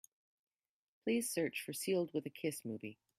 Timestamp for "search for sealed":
1.29-2.11